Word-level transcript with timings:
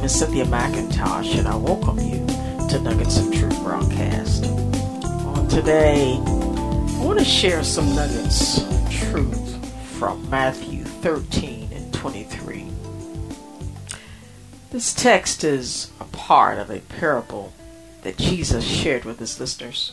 name 0.00 0.06
is 0.06 0.18
Cynthia 0.18 0.46
McIntosh, 0.46 1.38
and 1.38 1.46
I 1.46 1.54
welcome 1.56 1.98
you 1.98 2.26
to 2.68 2.80
Nuggets 2.80 3.18
of 3.18 3.34
Truth 3.34 3.62
broadcast. 3.62 4.46
On 4.46 5.46
today, 5.46 6.14
I 6.14 7.04
want 7.04 7.18
to 7.18 7.24
share 7.24 7.62
some 7.62 7.94
nuggets 7.94 8.62
of 8.62 8.90
truth 8.90 9.62
from 9.98 10.30
Matthew 10.30 10.84
13 10.84 11.70
and 11.74 11.92
23. 11.92 12.66
This 14.70 14.94
text 14.94 15.44
is 15.44 15.90
a 16.00 16.04
part 16.04 16.58
of 16.58 16.70
a 16.70 16.78
parable 16.78 17.52
that 18.00 18.16
Jesus 18.16 18.64
shared 18.64 19.04
with 19.04 19.18
his 19.18 19.38
listeners. 19.38 19.92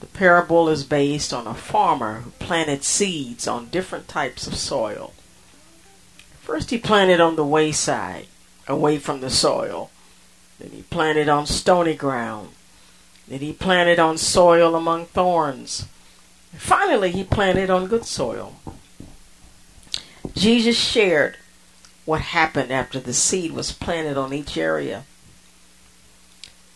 The 0.00 0.06
parable 0.06 0.68
is 0.68 0.84
based 0.84 1.32
on 1.32 1.46
a 1.46 1.54
farmer 1.54 2.20
who 2.20 2.30
planted 2.32 2.84
seeds 2.84 3.48
on 3.48 3.70
different 3.70 4.06
types 4.06 4.46
of 4.46 4.54
soil. 4.54 5.14
First, 6.42 6.68
he 6.68 6.76
planted 6.76 7.22
on 7.22 7.36
the 7.36 7.46
wayside, 7.46 8.26
away 8.68 8.98
from 8.98 9.20
the 9.20 9.30
soil. 9.30 9.90
Then 10.58 10.70
he 10.70 10.82
planted 10.82 11.28
on 11.28 11.46
stony 11.46 11.94
ground. 11.94 12.50
Then 13.28 13.40
he 13.40 13.52
planted 13.52 13.98
on 13.98 14.18
soil 14.18 14.74
among 14.74 15.06
thorns. 15.06 15.86
And 16.52 16.60
finally, 16.60 17.10
he 17.10 17.24
planted 17.24 17.70
on 17.70 17.88
good 17.88 18.06
soil. 18.06 18.56
Jesus 20.34 20.78
shared 20.78 21.36
what 22.04 22.20
happened 22.20 22.70
after 22.70 23.00
the 23.00 23.12
seed 23.12 23.52
was 23.52 23.72
planted 23.72 24.16
on 24.16 24.32
each 24.32 24.56
area. 24.56 25.04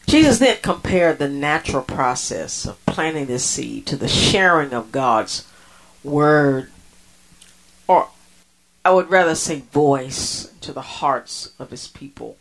Jesus 0.06 0.41
then 0.41 0.58
compared 0.61 1.18
the 1.18 1.28
natural 1.28 1.83
process 1.83 2.66
of 2.66 2.84
planting 2.84 3.27
the 3.27 3.38
seed 3.38 3.86
to 3.86 3.96
the 3.96 4.08
sharing 4.08 4.74
of 4.74 4.91
God's 4.91 5.46
word, 6.02 6.64
or 6.64 6.70
I 8.84 8.91
would 8.91 9.11
rather 9.11 9.34
say 9.34 9.61
voice, 9.61 10.50
to 10.61 10.73
the 10.73 10.81
hearts 10.81 11.53
of 11.59 11.70
his 11.70 11.89
people. 11.89 12.36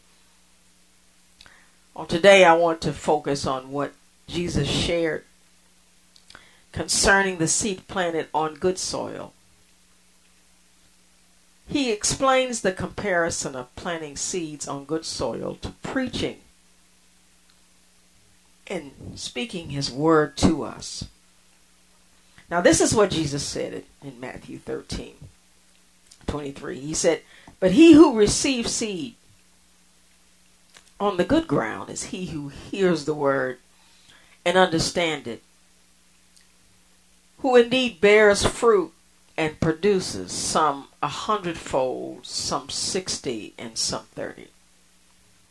On 1.96 2.08
today, 2.08 2.46
I 2.46 2.54
want 2.54 2.82
to 2.82 2.94
focus 2.94 3.46
on 3.46 3.72
what 3.72 3.94
Jesus 4.28 4.68
shared 4.68 5.26
concerning 6.72 7.38
the 7.38 7.48
seed 7.48 7.88
planted 7.88 8.28
on 8.34 8.56
good 8.56 8.78
soil. 8.78 9.34
He 11.68 11.92
explains 11.92 12.62
the 12.62 12.72
comparison 12.72 13.56
of 13.56 13.76
planting 13.76 14.16
seeds 14.16 14.68
on 14.68 14.86
good 14.86 15.06
soil 15.06 15.58
to 15.62 15.70
preaching 15.84 16.40
and 18.68 18.92
speaking 19.16 19.70
his 19.70 19.92
word 19.92 20.38
to 20.38 20.64
us. 20.64 21.06
Now, 22.50 22.62
this 22.62 22.82
is 22.82 22.94
what 22.94 23.12
Jesus 23.12 23.44
said 23.44 23.84
in 24.04 24.20
Matthew 24.20 24.58
13 24.58 25.16
23. 26.30 26.80
He 26.80 26.94
said, 26.94 27.22
But 27.60 27.72
he 27.72 27.94
who 27.94 28.18
receives 28.18 28.72
seed 28.72 29.16
on 31.00 31.18
the 31.18 31.26
good 31.26 31.48
ground 31.48 31.90
is 31.90 32.06
he 32.06 32.28
who 32.28 32.50
hears 32.50 33.06
the 33.06 33.14
word 33.14 33.58
and 34.46 34.58
understand 34.58 35.28
it, 35.28 35.42
who 37.40 37.56
indeed 37.56 38.00
bears 38.02 38.46
fruit 38.46 38.94
and 39.38 39.60
produces 39.60 40.32
some 40.32 40.88
a 41.02 41.08
hundredfold, 41.08 42.26
some 42.26 42.70
sixty, 42.70 43.54
and 43.58 43.78
some 43.78 44.04
thirty. 44.14 44.48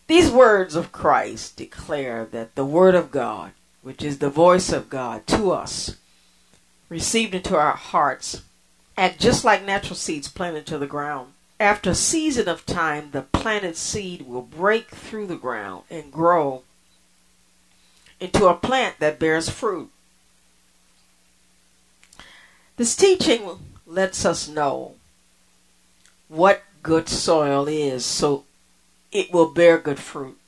These 0.08 0.30
words 0.30 0.74
of 0.74 0.92
Christ 0.92 1.56
declare 1.56 2.26
that 2.26 2.54
the 2.54 2.64
Word 2.64 2.94
of 2.94 3.10
God, 3.10 3.52
which 3.82 4.02
is 4.02 4.18
the 4.18 4.30
voice 4.30 4.72
of 4.72 4.88
God 4.88 5.26
to 5.28 5.50
us, 5.52 5.96
received 6.88 7.34
into 7.34 7.56
our 7.56 7.76
hearts, 7.76 8.42
act 8.98 9.20
just 9.20 9.44
like 9.44 9.64
natural 9.64 9.94
seeds 9.94 10.28
planted 10.28 10.66
to 10.66 10.76
the 10.76 10.86
ground. 10.86 11.32
After 11.60 11.90
a 11.90 11.94
season 11.94 12.48
of 12.48 12.66
time, 12.66 13.10
the 13.12 13.22
planted 13.22 13.76
seed 13.76 14.22
will 14.22 14.42
break 14.42 14.90
through 14.90 15.28
the 15.28 15.36
ground 15.36 15.84
and 15.88 16.12
grow 16.12 16.64
into 18.20 18.46
a 18.46 18.54
plant 18.54 18.96
that 18.98 19.18
bears 19.18 19.48
fruit. 19.48 19.90
This 22.76 22.96
teaching 22.96 23.58
lets 23.86 24.24
us 24.24 24.48
know 24.48 24.94
what 26.28 26.62
good 26.82 27.08
soil 27.08 27.66
is 27.68 28.04
so 28.04 28.44
it 29.10 29.32
will 29.32 29.52
bear 29.52 29.78
good 29.78 29.98
fruit. 29.98 30.38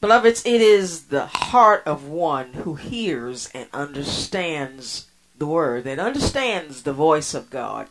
Beloveds, 0.00 0.44
it 0.44 0.60
is 0.60 1.04
the 1.04 1.26
heart 1.26 1.82
of 1.86 2.06
one 2.08 2.52
who 2.52 2.74
hears 2.74 3.48
and 3.54 3.68
understands 3.72 5.06
the 5.38 5.46
word, 5.46 5.84
that 5.84 5.98
understands 5.98 6.82
the 6.82 6.92
voice 6.92 7.34
of 7.34 7.50
God. 7.50 7.88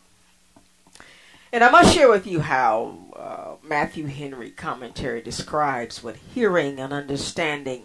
And 1.52 1.64
I 1.64 1.70
must 1.70 1.94
share 1.94 2.10
with 2.10 2.28
you 2.28 2.42
how 2.42 2.98
uh, 3.16 3.68
Matthew 3.68 4.08
Henry 4.08 4.52
commentary 4.52 5.22
describes 5.22 6.04
what 6.04 6.18
hearing 6.34 6.80
and 6.80 6.92
understanding 6.92 7.84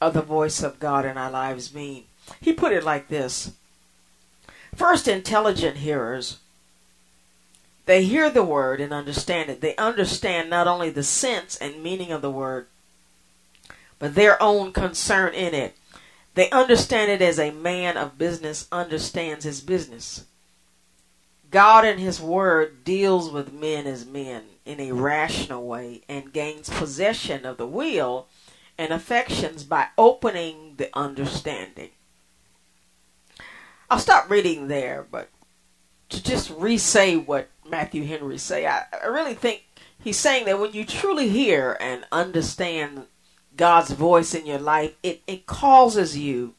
of 0.00 0.14
the 0.14 0.22
voice 0.22 0.62
of 0.62 0.80
God 0.80 1.04
in 1.04 1.16
our 1.16 1.30
lives 1.30 1.74
mean. 1.74 2.04
He 2.40 2.52
put 2.52 2.72
it 2.72 2.84
like 2.84 3.08
this 3.08 3.52
First, 4.74 5.06
intelligent 5.06 5.78
hearers 5.78 6.38
they 7.84 8.04
hear 8.04 8.30
the 8.30 8.44
word 8.44 8.80
and 8.80 8.92
understand 8.92 9.50
it. 9.50 9.60
They 9.60 9.74
understand 9.76 10.48
not 10.48 10.68
only 10.68 10.90
the 10.90 11.02
sense 11.02 11.56
and 11.56 11.82
meaning 11.82 12.12
of 12.12 12.22
the 12.22 12.30
word, 12.30 12.66
but 13.98 14.14
their 14.14 14.40
own 14.42 14.72
concern 14.72 15.34
in 15.34 15.54
it. 15.54 15.76
They 16.34 16.50
understand 16.50 17.10
it 17.10 17.22
as 17.22 17.38
a 17.38 17.50
man 17.50 17.96
of 17.96 18.18
business 18.18 18.66
understands 18.72 19.44
his 19.44 19.60
business. 19.60 20.24
God 21.50 21.84
in 21.84 21.98
his 21.98 22.20
word 22.20 22.82
deals 22.82 23.30
with 23.30 23.52
men 23.52 23.86
as 23.86 24.06
men 24.06 24.44
in 24.64 24.80
a 24.80 24.92
rational 24.92 25.66
way 25.66 26.00
and 26.08 26.32
gains 26.32 26.70
possession 26.70 27.44
of 27.44 27.58
the 27.58 27.66
will 27.66 28.26
and 28.78 28.92
affections 28.92 29.62
by 29.62 29.88
opening 29.98 30.74
the 30.78 30.88
understanding. 30.96 31.90
I'll 33.90 33.98
stop 33.98 34.30
reading 34.30 34.68
there, 34.68 35.06
but 35.10 35.28
to 36.08 36.22
just 36.22 36.50
re-say 36.50 37.16
what 37.16 37.50
Matthew 37.68 38.04
Henry 38.04 38.38
say, 38.38 38.66
I, 38.66 38.84
I 39.02 39.06
really 39.06 39.34
think 39.34 39.66
he's 40.02 40.18
saying 40.18 40.46
that 40.46 40.58
when 40.58 40.72
you 40.72 40.86
truly 40.86 41.28
hear 41.28 41.76
and 41.78 42.06
understand 42.10 43.06
God's 43.56 43.90
voice 43.92 44.34
in 44.34 44.46
your 44.46 44.58
life, 44.58 44.94
it, 45.02 45.22
it 45.26 45.46
causes 45.46 46.16
you 46.16 46.54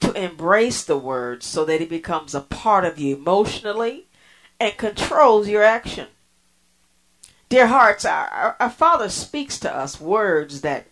to 0.00 0.12
embrace 0.12 0.84
the 0.84 0.98
word 0.98 1.42
so 1.42 1.64
that 1.64 1.80
it 1.80 1.88
becomes 1.88 2.34
a 2.34 2.40
part 2.40 2.84
of 2.84 2.98
you 2.98 3.16
emotionally 3.16 4.06
and 4.60 4.76
controls 4.76 5.48
your 5.48 5.62
action. 5.62 6.08
Dear 7.48 7.66
hearts, 7.68 8.04
our, 8.04 8.26
our, 8.28 8.56
our 8.60 8.70
Father 8.70 9.08
speaks 9.08 9.58
to 9.60 9.74
us 9.74 10.00
words 10.00 10.62
that 10.62 10.86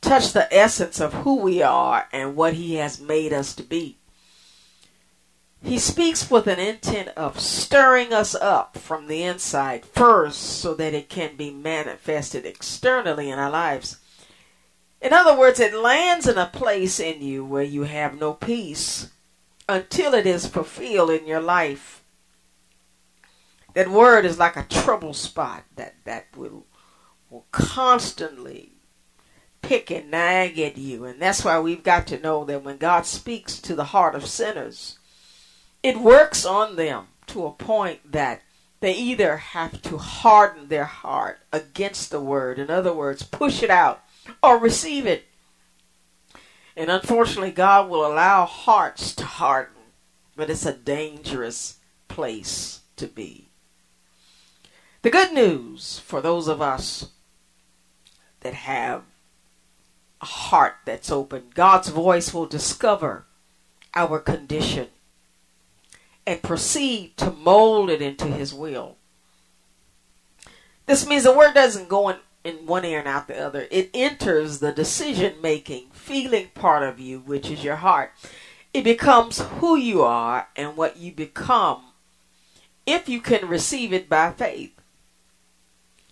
touch 0.00 0.32
the 0.32 0.52
essence 0.54 1.00
of 1.00 1.12
who 1.14 1.36
we 1.36 1.62
are 1.62 2.08
and 2.12 2.36
what 2.36 2.54
He 2.54 2.74
has 2.76 3.00
made 3.00 3.32
us 3.32 3.54
to 3.54 3.62
be. 3.62 3.98
He 5.62 5.78
speaks 5.78 6.30
with 6.30 6.46
an 6.46 6.60
intent 6.60 7.08
of 7.16 7.40
stirring 7.40 8.12
us 8.12 8.34
up 8.34 8.78
from 8.78 9.08
the 9.08 9.22
inside 9.24 9.84
first 9.84 10.40
so 10.40 10.74
that 10.74 10.94
it 10.94 11.08
can 11.08 11.36
be 11.36 11.50
manifested 11.50 12.46
externally 12.46 13.28
in 13.28 13.38
our 13.38 13.50
lives. 13.50 13.98
In 15.00 15.12
other 15.12 15.36
words, 15.38 15.60
it 15.60 15.74
lands 15.74 16.26
in 16.26 16.38
a 16.38 16.46
place 16.46 16.98
in 16.98 17.22
you 17.22 17.44
where 17.44 17.62
you 17.62 17.84
have 17.84 18.18
no 18.18 18.34
peace 18.34 19.10
until 19.68 20.14
it 20.14 20.26
is 20.26 20.46
fulfilled 20.46 21.10
in 21.10 21.26
your 21.26 21.40
life. 21.40 22.02
That 23.74 23.88
word 23.88 24.24
is 24.24 24.38
like 24.38 24.56
a 24.56 24.64
trouble 24.64 25.14
spot 25.14 25.64
that, 25.76 25.94
that 26.04 26.26
will, 26.36 26.66
will 27.30 27.46
constantly 27.52 28.72
pick 29.62 29.90
and 29.90 30.10
nag 30.10 30.58
at 30.58 30.78
you. 30.78 31.04
And 31.04 31.20
that's 31.20 31.44
why 31.44 31.60
we've 31.60 31.84
got 31.84 32.06
to 32.08 32.18
know 32.18 32.44
that 32.44 32.64
when 32.64 32.78
God 32.78 33.06
speaks 33.06 33.60
to 33.60 33.74
the 33.74 33.84
heart 33.84 34.14
of 34.14 34.26
sinners, 34.26 34.98
it 35.82 36.00
works 36.00 36.44
on 36.44 36.76
them 36.76 37.08
to 37.28 37.46
a 37.46 37.52
point 37.52 38.12
that 38.12 38.42
they 38.80 38.94
either 38.94 39.36
have 39.36 39.82
to 39.82 39.98
harden 39.98 40.68
their 40.68 40.84
heart 40.84 41.40
against 41.52 42.10
the 42.10 42.20
word, 42.20 42.58
in 42.58 42.70
other 42.70 42.92
words, 42.92 43.22
push 43.22 43.62
it 43.62 43.70
out, 43.70 44.02
or 44.42 44.58
receive 44.58 45.06
it. 45.06 45.24
And 46.76 46.90
unfortunately, 46.90 47.50
God 47.50 47.88
will 47.88 48.06
allow 48.06 48.44
hearts 48.44 49.14
to 49.16 49.24
harden, 49.24 49.74
but 50.36 50.48
it's 50.48 50.66
a 50.66 50.72
dangerous 50.72 51.78
place 52.06 52.80
to 52.96 53.06
be. 53.06 53.48
The 55.02 55.10
good 55.10 55.32
news 55.32 56.00
for 56.00 56.20
those 56.20 56.48
of 56.48 56.60
us 56.60 57.10
that 58.40 58.54
have 58.54 59.02
a 60.20 60.26
heart 60.26 60.74
that's 60.84 61.10
open, 61.10 61.44
God's 61.54 61.88
voice 61.88 62.32
will 62.32 62.46
discover 62.46 63.26
our 63.94 64.18
condition 64.18 64.88
and 66.26 66.42
proceed 66.42 67.16
to 67.16 67.30
mold 67.30 67.90
it 67.90 68.02
into 68.02 68.26
His 68.26 68.52
will. 68.52 68.96
This 70.86 71.06
means 71.06 71.24
the 71.24 71.32
word 71.32 71.54
doesn't 71.54 71.88
go 71.88 72.08
in, 72.08 72.16
in 72.48 72.66
one 72.66 72.84
ear 72.84 72.98
and 72.98 73.08
out 73.08 73.28
the 73.28 73.38
other. 73.38 73.66
It 73.70 73.90
enters 73.94 74.58
the 74.58 74.72
decision 74.72 75.34
making, 75.42 75.90
feeling 75.92 76.48
part 76.54 76.82
of 76.82 76.98
you, 76.98 77.20
which 77.20 77.50
is 77.50 77.62
your 77.62 77.76
heart. 77.76 78.12
It 78.72 78.84
becomes 78.84 79.40
who 79.40 79.76
you 79.76 80.02
are 80.02 80.48
and 80.56 80.76
what 80.76 80.96
you 80.96 81.12
become 81.12 81.82
if 82.86 83.08
you 83.08 83.20
can 83.20 83.48
receive 83.48 83.92
it 83.92 84.08
by 84.08 84.32
faith. 84.32 84.72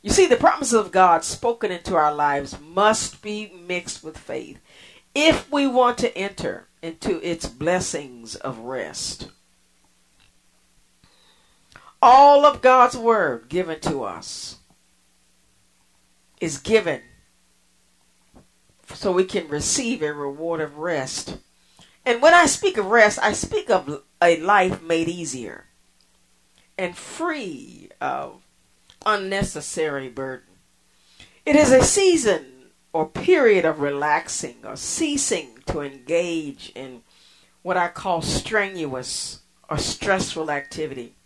You 0.02 0.10
see, 0.10 0.26
the 0.26 0.36
promises 0.36 0.74
of 0.74 0.92
God 0.92 1.24
spoken 1.24 1.72
into 1.72 1.96
our 1.96 2.14
lives 2.14 2.56
must 2.60 3.22
be 3.22 3.52
mixed 3.66 4.04
with 4.04 4.16
faith 4.16 4.58
if 5.14 5.50
we 5.50 5.66
want 5.66 5.98
to 5.98 6.16
enter 6.16 6.68
into 6.82 7.20
its 7.26 7.46
blessings 7.46 8.36
of 8.36 8.58
rest 8.58 9.30
all 12.02 12.44
of 12.44 12.62
God's 12.62 12.96
word 12.96 13.48
given 13.48 13.80
to 13.80 14.04
us 14.04 14.58
is 16.40 16.58
given 16.58 17.02
so 18.94 19.12
we 19.12 19.24
can 19.24 19.48
receive 19.48 20.02
a 20.02 20.12
reward 20.12 20.60
of 20.60 20.78
rest. 20.78 21.38
And 22.04 22.22
when 22.22 22.34
I 22.34 22.46
speak 22.46 22.76
of 22.76 22.86
rest, 22.86 23.18
I 23.20 23.32
speak 23.32 23.68
of 23.70 24.02
a 24.22 24.40
life 24.40 24.82
made 24.82 25.08
easier 25.08 25.66
and 26.78 26.96
free 26.96 27.90
of 28.00 28.42
unnecessary 29.04 30.08
burden. 30.08 30.54
It 31.44 31.56
is 31.56 31.72
a 31.72 31.82
season 31.82 32.46
or 32.92 33.08
period 33.08 33.64
of 33.64 33.80
relaxing 33.80 34.56
or 34.64 34.76
ceasing 34.76 35.58
to 35.66 35.80
engage 35.80 36.72
in 36.74 37.02
what 37.62 37.76
I 37.76 37.88
call 37.88 38.22
strenuous 38.22 39.40
or 39.68 39.78
stressful 39.78 40.50
activity. 40.50 41.16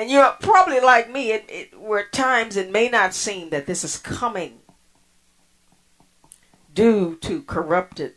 And 0.00 0.10
you're 0.10 0.34
probably 0.40 0.80
like 0.80 1.12
me, 1.12 1.30
it, 1.30 1.44
it, 1.50 1.78
where 1.78 2.00
at 2.00 2.10
times 2.10 2.56
it 2.56 2.72
may 2.72 2.88
not 2.88 3.12
seem 3.12 3.50
that 3.50 3.66
this 3.66 3.84
is 3.84 3.98
coming 3.98 4.60
due 6.74 7.16
to 7.16 7.42
corrupted, 7.42 8.14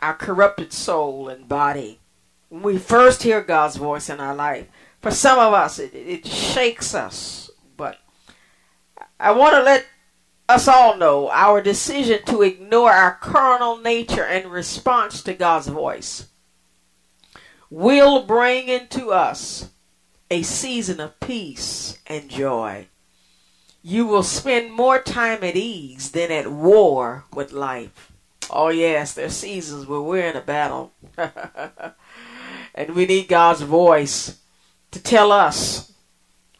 our 0.00 0.14
corrupted 0.14 0.72
soul 0.72 1.28
and 1.28 1.48
body. 1.48 2.00
When 2.48 2.62
we 2.62 2.76
first 2.76 3.22
hear 3.22 3.40
God's 3.40 3.76
voice 3.76 4.10
in 4.10 4.18
our 4.18 4.34
life, 4.34 4.66
for 5.00 5.12
some 5.12 5.38
of 5.38 5.52
us, 5.52 5.78
it, 5.78 5.94
it 5.94 6.26
shakes 6.26 6.92
us. 6.92 7.48
But 7.76 7.98
I 9.20 9.30
want 9.30 9.54
to 9.54 9.62
let 9.62 9.86
us 10.48 10.66
all 10.66 10.96
know 10.96 11.30
our 11.30 11.62
decision 11.62 12.18
to 12.24 12.42
ignore 12.42 12.90
our 12.90 13.14
carnal 13.14 13.76
nature 13.76 14.26
in 14.26 14.50
response 14.50 15.22
to 15.22 15.34
God's 15.34 15.68
voice 15.68 16.26
will 17.70 18.24
bring 18.24 18.66
into 18.66 19.12
us 19.12 19.68
a 20.32 20.42
season 20.42 20.98
of 20.98 21.20
peace 21.20 21.98
and 22.06 22.30
joy. 22.30 22.86
You 23.82 24.06
will 24.06 24.22
spend 24.22 24.72
more 24.72 24.98
time 24.98 25.44
at 25.44 25.56
ease 25.56 26.12
than 26.12 26.32
at 26.32 26.50
war 26.50 27.26
with 27.34 27.52
life. 27.52 28.10
Oh, 28.48 28.70
yes, 28.70 29.12
there 29.12 29.26
are 29.26 29.30
seasons 29.30 29.86
where 29.86 30.00
we're 30.00 30.26
in 30.26 30.36
a 30.36 30.40
battle. 30.40 30.94
and 32.74 32.94
we 32.94 33.04
need 33.04 33.28
God's 33.28 33.60
voice 33.60 34.38
to 34.92 35.02
tell 35.02 35.32
us 35.32 35.92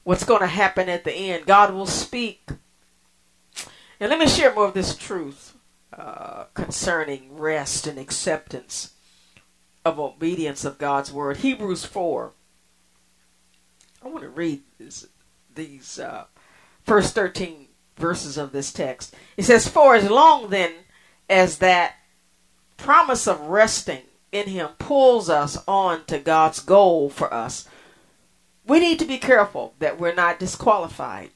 what's 0.04 0.24
going 0.24 0.40
to 0.40 0.46
happen 0.46 0.90
at 0.90 1.04
the 1.04 1.14
end. 1.14 1.46
God 1.46 1.72
will 1.72 1.86
speak. 1.86 2.50
And 3.98 4.10
let 4.10 4.18
me 4.18 4.28
share 4.28 4.54
more 4.54 4.66
of 4.66 4.74
this 4.74 4.94
truth 4.94 5.56
uh, 5.96 6.44
concerning 6.52 7.38
rest 7.38 7.86
and 7.86 7.98
acceptance 7.98 8.92
of 9.82 9.98
obedience 9.98 10.62
of 10.66 10.76
God's 10.76 11.10
word. 11.10 11.38
Hebrews 11.38 11.86
4 11.86 12.34
I 14.04 14.08
want 14.08 14.22
to 14.22 14.28
read 14.28 14.62
this, 14.78 15.06
these 15.54 15.98
uh, 15.98 16.24
first 16.84 17.14
13 17.14 17.68
verses 17.96 18.36
of 18.36 18.52
this 18.52 18.72
text. 18.72 19.14
It 19.36 19.44
says, 19.44 19.68
For 19.68 19.94
as 19.94 20.10
long 20.10 20.50
then 20.50 20.72
as 21.28 21.58
that 21.58 21.94
promise 22.76 23.28
of 23.28 23.40
resting 23.40 24.02
in 24.32 24.48
Him 24.48 24.70
pulls 24.78 25.30
us 25.30 25.62
on 25.68 26.04
to 26.06 26.18
God's 26.18 26.60
goal 26.60 27.10
for 27.10 27.32
us, 27.32 27.68
we 28.66 28.80
need 28.80 28.98
to 28.98 29.04
be 29.04 29.18
careful 29.18 29.74
that 29.78 30.00
we're 30.00 30.14
not 30.14 30.38
disqualified. 30.38 31.30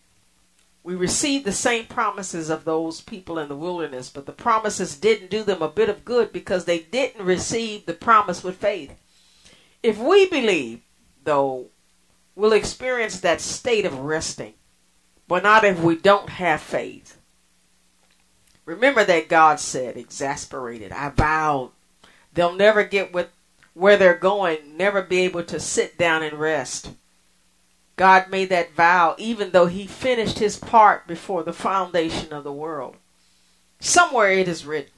We 0.83 0.95
received 0.95 1.45
the 1.45 1.53
same 1.53 1.87
promises 1.87 2.49
of 2.49 2.65
those 2.65 3.01
people 3.01 3.41
in 3.41 3.49
the 3.49 3.57
wilderness, 3.57 4.09
but 4.09 4.27
the 4.27 4.33
promises 4.33 4.97
didn't 4.97 5.31
do 5.31 5.43
them 5.43 5.61
a 5.61 5.69
bit 5.69 5.89
of 5.89 6.05
good 6.05 6.33
because 6.33 6.65
they 6.65 6.79
didn't 6.79 7.25
receive 7.25 7.87
the 7.87 7.95
promise 7.95 8.45
with 8.45 8.57
faith. 8.57 8.93
If 9.83 9.99
we 9.99 10.29
believe, 10.29 10.83
though, 11.25 11.71
will 12.37 12.53
experience 12.53 13.19
that 13.21 13.41
state 13.41 13.85
of 13.85 13.99
resting, 13.99 14.55
but 15.27 15.43
not 15.43 15.65
if 15.65 15.81
we 15.81 15.97
don't 15.97 16.29
have 16.29 16.61
faith. 16.61 17.19
Remember 18.67 19.05
that 19.05 19.29
God 19.29 19.59
said, 19.59 19.97
exasperated, 19.97 20.93
I 20.93 21.09
vowed 21.09 21.71
they'll 22.33 22.55
never 22.55 22.85
get 22.85 23.13
with 23.13 23.31
where 23.75 23.97
they're 23.97 24.17
going, 24.17 24.77
never 24.77 25.03
be 25.03 25.21
able 25.21 25.43
to 25.45 25.59
sit 25.59 25.99
down 25.99 26.23
and 26.23 26.39
rest. 26.39 26.91
God 27.97 28.29
made 28.29 28.51
that 28.51 28.75
vow 28.75 29.15
even 29.19 29.51
though 29.51 29.67
he 29.67 29.87
finished 29.87 30.39
his 30.39 30.59
part 30.59 31.07
before 31.07 31.43
the 31.43 31.53
foundation 31.53 32.33
of 32.33 32.45
the 32.45 32.53
world. 32.53 32.97
Somewhere 33.81 34.31
it 34.31 34.49
is 34.49 34.67
written, 34.67 34.93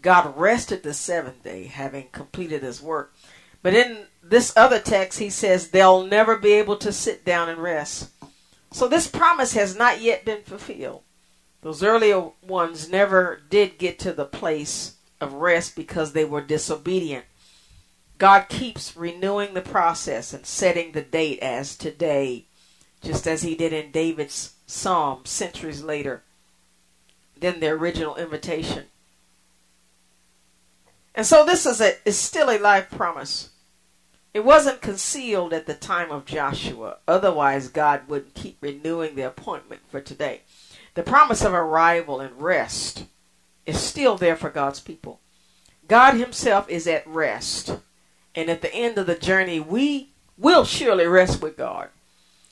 God 0.00 0.36
rested 0.36 0.82
the 0.82 0.94
seventh 0.94 1.42
day, 1.42 1.64
having 1.64 2.08
completed 2.12 2.62
his 2.62 2.82
work. 2.82 3.14
But 3.62 3.74
in 3.74 4.06
this 4.32 4.56
other 4.56 4.78
text, 4.78 5.18
he 5.18 5.28
says 5.28 5.68
they'll 5.68 6.06
never 6.06 6.38
be 6.38 6.52
able 6.52 6.78
to 6.78 6.90
sit 6.90 7.22
down 7.22 7.50
and 7.50 7.62
rest. 7.62 8.08
So 8.72 8.88
this 8.88 9.06
promise 9.06 9.52
has 9.52 9.76
not 9.76 10.00
yet 10.00 10.24
been 10.24 10.40
fulfilled. 10.40 11.02
Those 11.60 11.82
earlier 11.82 12.30
ones 12.40 12.88
never 12.88 13.42
did 13.50 13.76
get 13.76 13.98
to 13.98 14.12
the 14.14 14.24
place 14.24 14.94
of 15.20 15.34
rest 15.34 15.76
because 15.76 16.12
they 16.12 16.24
were 16.24 16.40
disobedient. 16.40 17.26
God 18.16 18.48
keeps 18.48 18.96
renewing 18.96 19.52
the 19.52 19.60
process 19.60 20.32
and 20.32 20.46
setting 20.46 20.92
the 20.92 21.02
date 21.02 21.40
as 21.40 21.76
today, 21.76 22.46
just 23.02 23.26
as 23.26 23.42
he 23.42 23.54
did 23.54 23.74
in 23.74 23.90
David's 23.90 24.54
psalm 24.66 25.26
centuries 25.26 25.82
later 25.82 26.22
than 27.38 27.60
the 27.60 27.68
original 27.68 28.16
invitation. 28.16 28.84
And 31.14 31.26
so 31.26 31.44
this 31.44 31.66
is 31.66 31.82
a 31.82 31.96
is 32.08 32.16
still 32.16 32.48
a 32.48 32.56
life 32.58 32.90
promise. 32.90 33.50
It 34.34 34.44
wasn't 34.44 34.80
concealed 34.80 35.52
at 35.52 35.66
the 35.66 35.74
time 35.74 36.10
of 36.10 36.24
Joshua. 36.24 36.96
Otherwise, 37.06 37.68
God 37.68 38.08
wouldn't 38.08 38.34
keep 38.34 38.56
renewing 38.60 39.14
the 39.14 39.22
appointment 39.22 39.82
for 39.90 40.00
today. 40.00 40.40
The 40.94 41.02
promise 41.02 41.44
of 41.44 41.52
arrival 41.52 42.20
and 42.20 42.40
rest 42.40 43.04
is 43.66 43.78
still 43.78 44.16
there 44.16 44.36
for 44.36 44.48
God's 44.48 44.80
people. 44.80 45.20
God 45.86 46.14
Himself 46.14 46.68
is 46.70 46.86
at 46.86 47.06
rest. 47.06 47.78
And 48.34 48.48
at 48.48 48.62
the 48.62 48.74
end 48.74 48.96
of 48.96 49.06
the 49.06 49.14
journey, 49.14 49.60
we 49.60 50.08
will 50.38 50.64
surely 50.64 51.06
rest 51.06 51.42
with 51.42 51.58
God. 51.58 51.90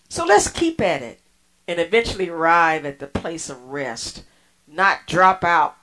So 0.08 0.26
let's 0.26 0.50
keep 0.50 0.80
at 0.80 1.02
it 1.02 1.20
and 1.66 1.80
eventually 1.80 2.28
arrive 2.28 2.84
at 2.84 2.99
the 2.99 3.06
place 3.06 3.49
of 3.49 3.62
rest, 3.62 4.25
not 4.66 5.06
drop 5.06 5.44
out 5.44 5.76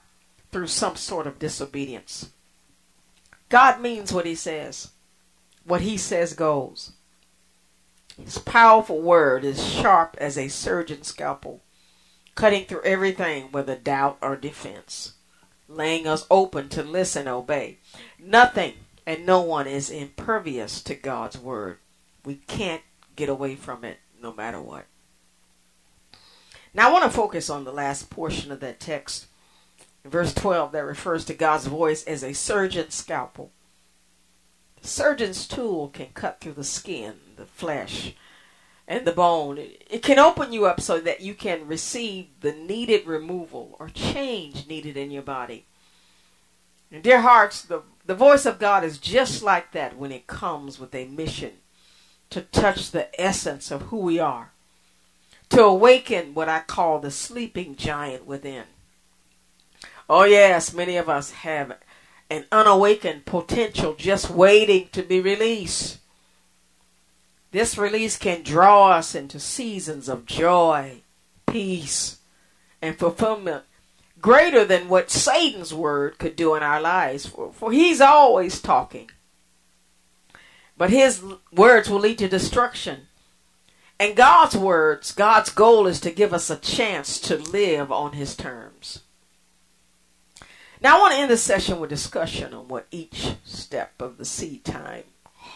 through 0.52 0.68
some 0.68 0.94
sort 0.94 1.26
of 1.26 1.38
disobedience. 1.40 2.30
God 3.48 3.80
means 3.80 4.12
what 4.12 4.26
He 4.26 4.36
says 4.36 4.90
what 5.68 5.82
he 5.82 5.96
says 5.96 6.32
goes. 6.32 6.92
His 8.22 8.38
powerful 8.38 9.00
word 9.00 9.44
is 9.44 9.64
sharp 9.64 10.16
as 10.18 10.36
a 10.36 10.48
surgeon's 10.48 11.06
scalpel, 11.06 11.62
cutting 12.34 12.64
through 12.64 12.82
everything 12.82 13.52
whether 13.52 13.76
doubt 13.76 14.18
or 14.20 14.34
defense, 14.34 15.12
laying 15.68 16.06
us 16.06 16.26
open 16.30 16.68
to 16.70 16.82
listen, 16.82 17.28
obey. 17.28 17.78
Nothing 18.18 18.74
and 19.06 19.24
no 19.24 19.40
one 19.40 19.66
is 19.66 19.88
impervious 19.88 20.82
to 20.82 20.94
God's 20.94 21.38
word. 21.38 21.78
We 22.24 22.36
can't 22.36 22.82
get 23.14 23.28
away 23.28 23.54
from 23.54 23.84
it 23.84 23.98
no 24.20 24.32
matter 24.32 24.60
what. 24.60 24.86
Now 26.74 26.88
I 26.88 26.92
want 26.92 27.04
to 27.04 27.10
focus 27.10 27.48
on 27.48 27.64
the 27.64 27.72
last 27.72 28.10
portion 28.10 28.50
of 28.50 28.60
that 28.60 28.80
text, 28.80 29.26
verse 30.04 30.34
12, 30.34 30.72
that 30.72 30.84
refers 30.84 31.24
to 31.26 31.34
God's 31.34 31.66
voice 31.66 32.04
as 32.04 32.24
a 32.24 32.32
surgeon's 32.32 32.94
scalpel. 32.94 33.52
Surgeon's 34.82 35.46
tool 35.46 35.88
can 35.88 36.08
cut 36.14 36.40
through 36.40 36.54
the 36.54 36.64
skin, 36.64 37.14
the 37.36 37.46
flesh, 37.46 38.14
and 38.86 39.06
the 39.06 39.12
bone. 39.12 39.58
It 39.58 40.02
can 40.02 40.18
open 40.18 40.52
you 40.52 40.66
up 40.66 40.80
so 40.80 41.00
that 41.00 41.20
you 41.20 41.34
can 41.34 41.66
receive 41.66 42.28
the 42.40 42.52
needed 42.52 43.06
removal 43.06 43.76
or 43.78 43.88
change 43.88 44.66
needed 44.66 44.96
in 44.96 45.10
your 45.10 45.22
body. 45.22 45.66
And 46.90 47.02
dear 47.02 47.20
hearts, 47.20 47.62
the, 47.62 47.82
the 48.06 48.14
voice 48.14 48.46
of 48.46 48.58
God 48.58 48.82
is 48.82 48.98
just 48.98 49.42
like 49.42 49.72
that 49.72 49.98
when 49.98 50.10
it 50.10 50.26
comes 50.26 50.80
with 50.80 50.94
a 50.94 51.04
mission 51.04 51.52
to 52.30 52.40
touch 52.40 52.90
the 52.90 53.20
essence 53.20 53.70
of 53.70 53.82
who 53.82 53.98
we 53.98 54.18
are, 54.18 54.52
to 55.50 55.62
awaken 55.62 56.34
what 56.34 56.48
I 56.48 56.60
call 56.60 56.98
the 56.98 57.10
sleeping 57.10 57.76
giant 57.76 58.26
within. 58.26 58.64
Oh, 60.08 60.24
yes, 60.24 60.72
many 60.72 60.96
of 60.96 61.08
us 61.08 61.30
have 61.32 61.76
an 62.30 62.44
unawakened 62.52 63.24
potential 63.24 63.94
just 63.94 64.30
waiting 64.30 64.88
to 64.92 65.02
be 65.02 65.20
released. 65.20 65.98
This 67.50 67.78
release 67.78 68.18
can 68.18 68.42
draw 68.42 68.90
us 68.90 69.14
into 69.14 69.40
seasons 69.40 70.08
of 70.08 70.26
joy, 70.26 71.02
peace, 71.46 72.18
and 72.82 72.98
fulfillment 72.98 73.64
greater 74.20 74.64
than 74.64 74.88
what 74.88 75.10
Satan's 75.10 75.72
word 75.72 76.18
could 76.18 76.36
do 76.36 76.54
in 76.54 76.62
our 76.62 76.80
lives. 76.80 77.26
For, 77.26 77.52
for 77.52 77.72
he's 77.72 78.00
always 78.00 78.60
talking. 78.60 79.10
But 80.76 80.90
his 80.90 81.22
words 81.52 81.88
will 81.88 82.00
lead 82.00 82.18
to 82.18 82.28
destruction. 82.28 83.08
And 83.98 84.14
God's 84.14 84.56
words, 84.56 85.12
God's 85.12 85.50
goal 85.50 85.86
is 85.86 86.00
to 86.00 86.10
give 86.10 86.32
us 86.32 86.50
a 86.50 86.56
chance 86.56 87.18
to 87.22 87.36
live 87.36 87.90
on 87.90 88.12
his 88.12 88.36
terms. 88.36 89.02
Now, 90.80 90.96
I 90.96 91.00
want 91.00 91.14
to 91.14 91.20
end 91.20 91.30
the 91.30 91.36
session 91.36 91.80
with 91.80 91.90
discussion 91.90 92.54
on 92.54 92.68
what 92.68 92.86
each 92.90 93.34
step 93.44 94.00
of 94.00 94.16
the 94.16 94.24
seed 94.24 94.64
time 94.64 95.04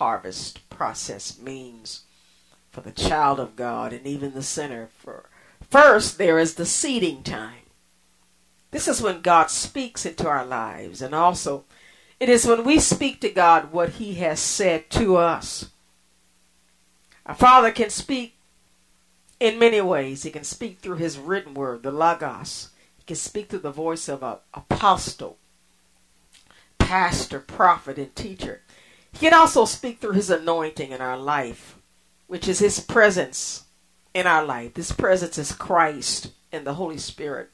harvest 0.03 0.69
process 0.69 1.39
means 1.39 2.03
for 2.71 2.81
the 2.81 2.91
child 2.91 3.39
of 3.39 3.55
God 3.55 3.93
and 3.93 4.07
even 4.07 4.33
the 4.33 4.43
sinner. 4.43 4.89
For 4.99 5.27
first, 5.71 6.19
there 6.19 6.39
is 6.39 6.55
the 6.55 6.67
seeding 6.67 7.23
time. 7.23 7.61
This 8.73 8.89
is 8.89 9.03
when 9.03 9.21
God 9.21 9.51
speaks 9.51 10.07
into 10.07 10.27
our 10.27 10.47
lives, 10.47 11.03
and 11.03 11.15
also 11.15 11.65
it 12.19 12.29
is 12.29 12.47
when 12.47 12.65
we 12.65 12.79
speak 12.81 13.21
to 13.21 13.29
God 13.29 13.71
what 13.71 13.91
He 13.91 14.15
has 14.15 14.41
said 14.41 14.91
to 14.91 15.17
us. 15.17 15.69
Our 17.27 17.35
Father 17.35 17.71
can 17.71 17.91
speak 17.91 18.35
in 19.39 19.59
many 19.59 19.81
ways. 19.81 20.23
He 20.23 20.31
can 20.31 20.45
speak 20.45 20.79
through 20.79 20.97
His 20.97 21.19
written 21.19 21.55
word, 21.55 21.83
the 21.83 21.93
Logos. 21.93 22.71
Can 23.07 23.17
speak 23.17 23.49
through 23.49 23.61
the 23.61 23.71
voice 23.71 24.09
of 24.09 24.23
an 24.23 24.37
apostle, 24.55 25.39
pastor, 26.79 27.41
prophet, 27.41 27.99
and 27.99 28.15
teacher. 28.15 28.63
He 29.13 29.19
can 29.19 29.35
also 29.35 29.65
speak 29.65 30.01
through 30.01 30.13
His 30.13 30.31
anointing 30.31 30.91
in 30.91 31.01
our 31.01 31.19
life, 31.19 31.79
which 32.27 32.49
is 32.49 32.59
His 32.59 32.81
presence 32.81 33.65
in 34.15 34.27
our 34.27 34.45
life. 34.45 34.75
This 34.75 34.93
presence 34.93 35.39
is 35.39 35.53
Christ 35.53 36.31
and 36.51 36.67
the 36.67 36.75
Holy 36.75 36.99
Spirit. 36.99 37.51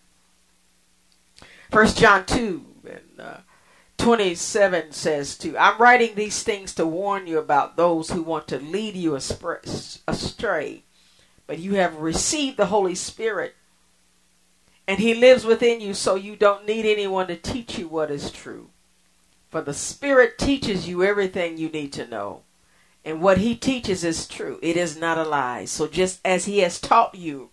First 1.70 1.98
John 1.98 2.24
2 2.26 2.66
and 2.88 3.20
uh, 3.20 3.36
27 3.98 4.92
says 4.92 5.36
to, 5.38 5.56
I'm 5.58 5.78
writing 5.78 6.14
these 6.14 6.42
things 6.42 6.74
to 6.76 6.86
warn 6.86 7.26
you 7.26 7.38
about 7.38 7.76
those 7.76 8.10
who 8.10 8.22
want 8.22 8.48
to 8.48 8.58
lead 8.58 8.94
you 8.94 9.14
astray. 9.14 10.84
But 11.46 11.58
you 11.58 11.74
have 11.74 11.96
received 11.96 12.56
the 12.56 12.66
Holy 12.66 12.94
Spirit, 12.94 13.54
and 14.88 14.98
He 14.98 15.14
lives 15.14 15.44
within 15.44 15.80
you, 15.80 15.94
so 15.94 16.16
you 16.16 16.34
don't 16.34 16.66
need 16.66 16.86
anyone 16.86 17.28
to 17.28 17.36
teach 17.36 17.78
you 17.78 17.86
what 17.86 18.10
is 18.10 18.32
true. 18.32 18.70
For 19.50 19.60
the 19.60 19.74
Spirit 19.74 20.38
teaches 20.38 20.88
you 20.88 21.04
everything 21.04 21.58
you 21.58 21.68
need 21.68 21.92
to 21.92 22.08
know. 22.08 22.42
And 23.04 23.20
what 23.20 23.38
He 23.38 23.54
teaches 23.54 24.02
is 24.02 24.26
true, 24.26 24.58
it 24.62 24.76
is 24.76 24.98
not 24.98 25.18
a 25.18 25.22
lie. 25.22 25.66
So 25.66 25.86
just 25.86 26.20
as 26.24 26.46
He 26.46 26.58
has 26.60 26.80
taught 26.80 27.14
you, 27.14 27.50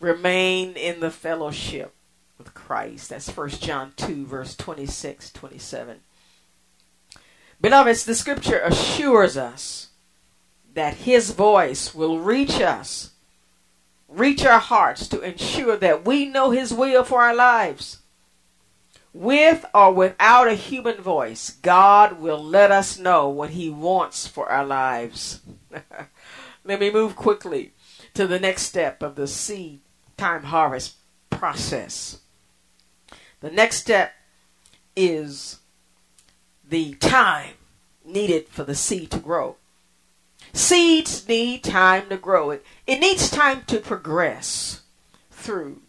remain 0.00 0.74
in 0.74 1.00
the 1.00 1.10
fellowship 1.10 1.94
with 2.38 2.54
Christ. 2.54 3.10
That's 3.10 3.28
1 3.28 3.48
John 3.50 3.92
2, 3.96 4.24
verse 4.24 4.56
26, 4.56 5.32
27. 5.32 5.98
Beloveds, 7.60 8.04
the 8.04 8.14
scripture 8.14 8.60
assures 8.60 9.36
us 9.36 9.88
that 10.74 10.94
his 10.94 11.32
voice 11.32 11.92
will 11.92 12.20
reach 12.20 12.60
us, 12.60 13.10
reach 14.08 14.44
our 14.44 14.58
hearts 14.58 15.06
to 15.08 15.20
ensure 15.20 15.76
that 15.76 16.04
we 16.04 16.24
know 16.24 16.50
his 16.50 16.72
will 16.72 17.04
for 17.04 17.22
our 17.22 17.34
lives. 17.34 17.98
With 19.12 19.64
or 19.74 19.92
without 19.92 20.48
a 20.48 20.54
human 20.54 20.96
voice, 20.96 21.50
God 21.62 22.20
will 22.20 22.42
let 22.42 22.70
us 22.70 22.98
know 22.98 23.28
what 23.28 23.50
he 23.50 23.70
wants 23.70 24.26
for 24.26 24.48
our 24.50 24.64
lives. 24.64 25.40
let 26.64 26.80
me 26.80 26.90
move 26.90 27.16
quickly 27.16 27.72
to 28.14 28.26
the 28.26 28.38
next 28.38 28.62
step 28.62 29.02
of 29.02 29.14
the 29.14 29.26
seed 29.26 29.80
time 30.16 30.44
harvest 30.44 30.96
process. 31.30 32.18
The 33.40 33.50
next 33.50 33.76
step 33.76 34.12
is 34.96 35.60
the 36.68 36.94
time 36.94 37.54
needed 38.04 38.48
for 38.48 38.64
the 38.64 38.74
seed 38.74 39.10
to 39.12 39.18
grow. 39.18 39.56
Seeds 40.52 41.28
need 41.28 41.62
time 41.62 42.08
to 42.08 42.16
grow. 42.16 42.50
It, 42.50 42.64
it 42.86 43.00
needs 43.00 43.30
time 43.30 43.62
to 43.66 43.78
progress 43.78 44.82
through 45.30 45.82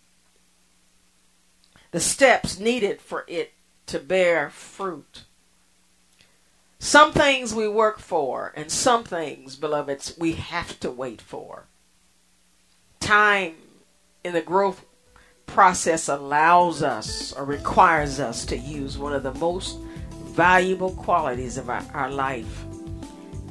the 1.91 1.99
steps 1.99 2.59
needed 2.59 3.01
for 3.01 3.25
it 3.27 3.53
to 3.87 3.99
bear 3.99 4.49
fruit. 4.49 5.23
Some 6.77 7.11
things 7.11 7.53
we 7.53 7.67
work 7.67 7.99
for, 7.99 8.53
and 8.55 8.71
some 8.71 9.03
things, 9.03 9.55
beloveds, 9.55 10.15
we 10.17 10.33
have 10.33 10.79
to 10.79 10.91
wait 10.91 11.21
for. 11.21 11.65
Time 12.99 13.55
in 14.23 14.33
the 14.33 14.41
growth 14.41 14.85
process 15.45 16.07
allows 16.07 16.83
us 16.83 17.33
or 17.33 17.43
requires 17.43 18.19
us 18.19 18.45
to 18.45 18.57
use 18.57 18.97
one 18.97 19.13
of 19.13 19.23
the 19.23 19.33
most 19.33 19.79
valuable 20.27 20.91
qualities 20.91 21.57
of 21.57 21.69
our, 21.69 21.83
our 21.93 22.11
life. 22.11 22.65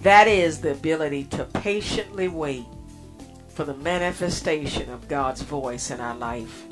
That 0.03 0.29
is 0.29 0.61
the 0.61 0.73
ability 0.73 1.25
to 1.25 1.45
patiently 1.45 2.29
wait 2.29 2.65
for 3.49 3.65
the 3.65 3.75
manifestation 3.75 4.91
of 4.91 5.09
God's 5.09 5.43
voice 5.43 5.91
in 5.91 6.01
our 6.01 6.17
life. 6.17 6.65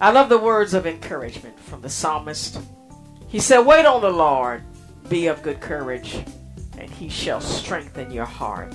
I 0.00 0.10
love 0.10 0.28
the 0.28 0.38
words 0.38 0.74
of 0.74 0.86
encouragement 0.86 1.58
from 1.58 1.80
the 1.80 1.88
psalmist. 1.88 2.60
He 3.28 3.38
said, 3.38 3.60
Wait 3.60 3.86
on 3.86 4.02
the 4.02 4.10
Lord, 4.10 4.62
be 5.08 5.28
of 5.28 5.42
good 5.42 5.60
courage, 5.60 6.22
and 6.76 6.90
he 6.90 7.08
shall 7.08 7.40
strengthen 7.40 8.10
your 8.10 8.26
heart. 8.26 8.74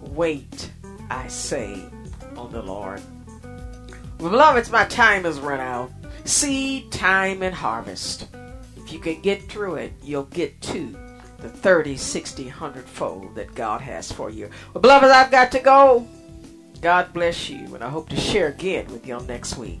Wait, 0.00 0.70
I 1.10 1.26
say, 1.26 1.84
on 2.36 2.52
the 2.52 2.62
Lord. 2.62 3.02
Beloveds, 4.18 4.70
my 4.70 4.84
time 4.84 5.24
has 5.24 5.40
run 5.40 5.58
out. 5.58 5.90
Seed, 6.24 6.92
time, 6.92 7.42
and 7.42 7.52
harvest. 7.52 8.28
If 8.76 8.92
you 8.92 9.00
can 9.00 9.20
get 9.20 9.42
through 9.50 9.74
it, 9.76 9.92
you'll 10.00 10.26
get 10.26 10.60
to 10.62 10.96
the 11.42 11.48
30, 11.48 11.96
60, 11.96 12.44
100 12.44 12.84
fold 12.84 13.34
that 13.34 13.54
God 13.54 13.80
has 13.80 14.10
for 14.10 14.30
you. 14.30 14.48
Well, 14.72 14.80
beloveds, 14.80 15.12
I've 15.12 15.30
got 15.30 15.52
to 15.52 15.58
go. 15.58 16.06
God 16.80 17.12
bless 17.12 17.48
you, 17.50 17.74
and 17.74 17.82
I 17.84 17.88
hope 17.88 18.08
to 18.08 18.16
share 18.16 18.48
again 18.48 18.86
with 18.86 19.06
y'all 19.06 19.22
next 19.24 19.56
week. 19.56 19.80